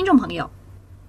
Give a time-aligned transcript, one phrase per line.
[0.00, 0.50] 听众朋友，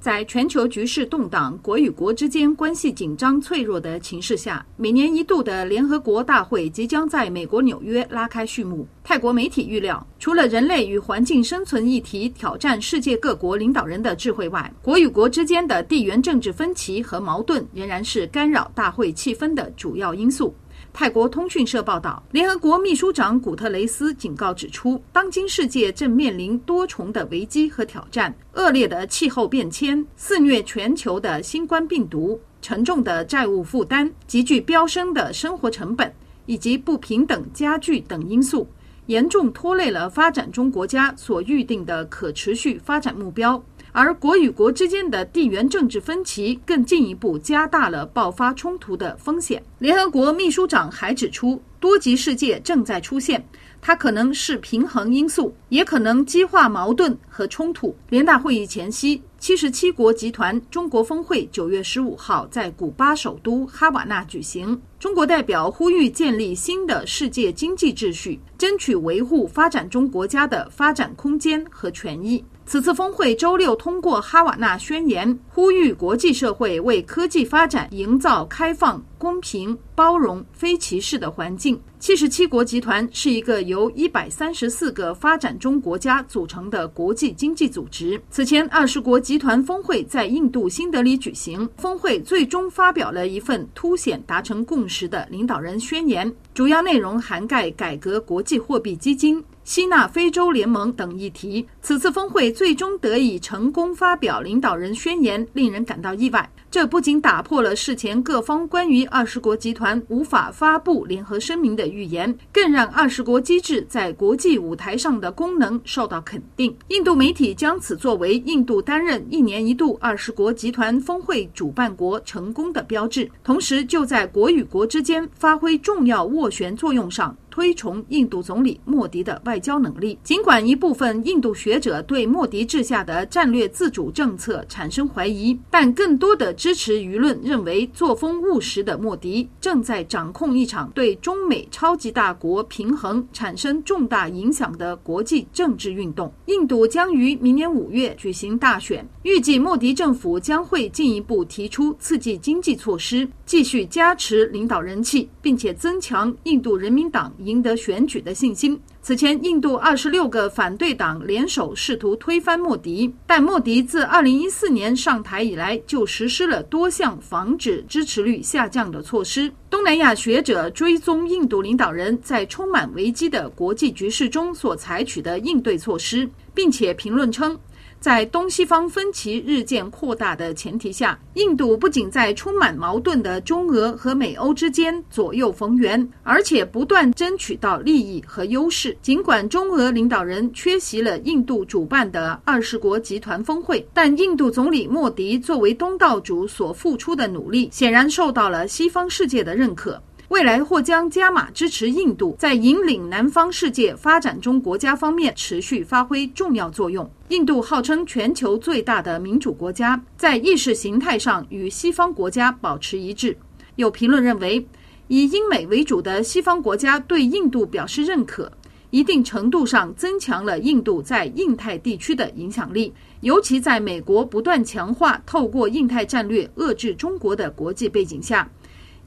[0.00, 8.88] 在全球局势动荡、国与国之间关系紧张脆弱的情势下，每年一度的联合国大会即将在美国纽约拉开序幕。
[9.04, 20.54] 泰国媒体预料，除了人类与环境生存议题挑战世界各国领导人的智慧外，国与国之间的地缘政治分歧和矛盾仍然是干扰大会气氛的主要因素。
[20.98, 36.12] 泰国通讯社报道，联合国秘书长古特雷斯警告指出，当今世界正面临多重的危机和挑战：恶劣的气候变迁、肆虐全球的新冠病毒、沉重的债务负担、急剧飙升的生活成本
[36.46, 38.68] 以及不平等加剧等因素，
[39.06, 43.62] 严重拖累了发展中国家所预定的可持续发展目标。
[43.98, 49.60] 而国与国之间的地缘政治分歧更进一步加大了爆发冲突的风险。
[49.80, 53.44] 联合国秘书长还指出，多极世界正在出现，
[53.80, 57.92] 它可能是平衡因素，也可能激化矛盾和冲突。
[58.08, 64.80] 联大会议前夕，七十七国集团中国峰会九月十五号在古巴首都哈瓦那举行。
[65.00, 72.44] 中国代表呼吁建立新的世界经济秩序，争取维护发展中国家的发展空间和权益。
[72.68, 81.80] 此次峰会周六通过《哈瓦那宣言》，呼吁国际社会为科技发展营造开放、公平、包容、非歧视的环境。
[81.98, 88.20] 七十七国集团是一个由一百三十四个发展中国家组成的国际经济组织。
[88.28, 99.42] 此前，二十国集团峰会在印度新德里举行，峰会最终发表了一份凸显达成共识的领导人宣言，主要内容涵盖改革国际货币基金。
[99.68, 106.50] 吸纳非洲联盟等议题，此次峰会最终得以成功发表领导人宣言，令人感到意外。
[106.70, 116.74] 这不仅打破了事前各方关于二十国集团无法发布联合声明的预言，更让二十国机制在国际舞台上的功能受到肯定。
[116.88, 127.36] 印度媒体将此作为印度担任一年一度二十国集团峰会主办国成功的标志，同时就在国与国之间发挥重要斡旋作用上。
[127.58, 130.16] 推崇印度总理莫迪的外交能力。
[130.22, 146.32] 尽管一部分印度学者对莫迪治下的战略自主政策产生怀疑，但更多的支持舆论认为，作风务实的莫迪正在掌控一场对中美超级大国平衡产生重大影响的国际政治运动。
[146.46, 157.34] 印度将于明年五月举行大选，预计莫迪政府将会进一步提出刺激经济措施，继续加持领导人气，并且增强印度人民党。
[157.48, 158.78] 赢得选举的信心。
[159.00, 169.50] 此前，印度二十六个反对党联手试图推翻莫迪，但莫迪自二零一四年上台以来就实施了多项防止支持率下降的措施。
[169.70, 177.58] 东南亚学者追踪印度领导人在充满危机的国际局势中所采取的应对措施，并且评论称。
[178.00, 188.96] 在东西方分歧日渐扩大的前提下，印度不仅在充满矛盾的中俄和美欧之间左右逢源，而且不断争取到利益和优势。
[189.02, 200.00] 尽管中俄领导人缺席了印度主办的二十国集团峰会，但印度总理莫迪作为东道主所付出的努力，显然受到了西方世界的认可。
[200.28, 207.10] 未来或将加码支持印度在引领南方世界发展中国家方面持续发挥重要作用。
[207.28, 213.34] 印度号称全球最大的民主国家，在意识形态上与西方国家保持一致。
[213.76, 214.66] 有评论认为，
[215.06, 218.52] 以英美为主的西方国家对印度表示认可，
[218.90, 228.46] 一定程度上增强了印度在印太地区的影响力，尤其在美国不断强化透过印太战略遏制中国的国际背景下。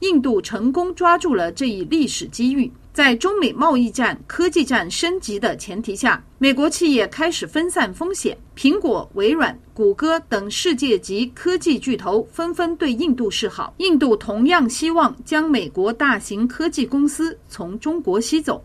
[0.02, 8.36] 印度成功抓住了这一历史机遇，在中美贸易战、科技战升级的前提下，美国企业开始分散风险。
[8.56, 13.72] 苹果、微软、谷歌等世界级科技巨头纷纷对印度示好。
[13.78, 18.60] 印度同样希望将美国大型科技公司从中国吸走。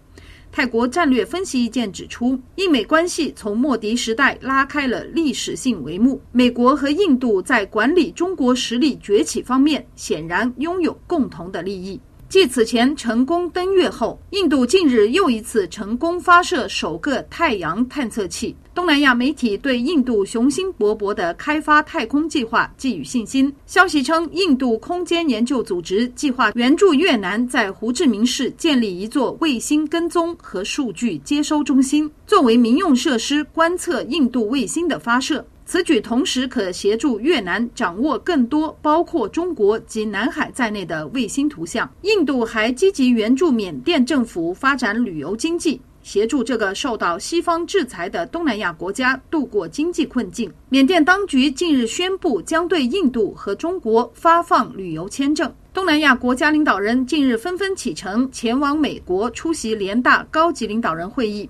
[0.52, 6.20] 泰国战略分析意见指出，印美关系从莫迪时代拉开了历史性帷幕。
[6.32, 12.00] 美国和印度在管理中国实力崛起方面，显然拥有共同的利益。
[12.30, 18.54] 继此前成功登月后，印度近日又一次成功发射首个太阳探测器。
[18.76, 23.56] 东南亚媒体对印度雄心勃勃的开发太空计划寄予信心。
[23.66, 35.46] 消息称，印度空间研究组织计划援助越南在胡志明市建立一座卫星跟踪和数据接收中心，作为民用设施观测印度卫星的发射。
[35.68, 41.88] 此举同时可协助越南掌握更多包括中国及南海在内的卫星图像。
[42.04, 45.82] 印度还积极援助缅甸政府发展旅游经济。
[46.02, 50.50] 协助这个受到西方制裁的东南亚国家度过经济困境。
[50.70, 55.54] 缅甸当局近日宣布将对印度和中国发放旅游签证。
[55.74, 61.48] 东南亚国家领导人近日纷纷启程前往美国出席联大高级领导人会议，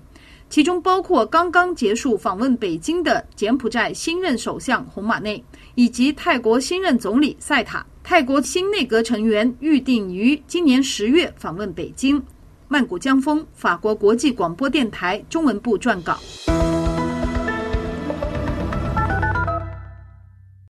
[0.50, 7.84] 其中包括刚刚结束访问北京的柬埔寨新任首相洪马内，以及泰国新任总理塞塔。
[8.02, 12.22] 泰国新内阁成员预定于今年十月访问北京。
[12.66, 16.18] 曼谷江峰，法国国际广播电台中文部撰稿。